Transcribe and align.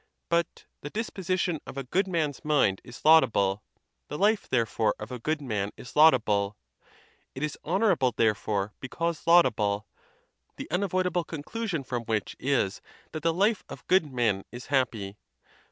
But 0.29 0.65
the 0.81 0.89
disposition 0.89 1.59
of 1.67 1.77
a 1.77 1.83
good 1.83 2.07
man's 2.07 2.43
mind 2.43 2.81
is 2.83 3.05
laudable; 3.05 3.61
the 4.07 4.17
life, 4.17 4.49
therefore, 4.49 4.95
of 4.97 5.11
a 5.11 5.19
good 5.19 5.43
man 5.43 5.71
is 5.77 5.95
laudable; 5.95 6.57
it 7.35 7.43
is 7.43 7.55
honorable, 7.63 8.11
therefore, 8.11 8.73
because 8.79 9.27
laudable; 9.27 9.85
the 10.55 10.67
unavoidable 10.71 11.23
conclusion 11.23 11.83
from 11.83 12.05
which 12.05 12.35
is 12.39 12.81
that 13.11 13.21
the 13.21 13.31
life 13.31 13.63
of 13.69 13.85
good 13.85 14.11
men 14.11 14.43
is 14.51 14.65
happy. 14.73 15.17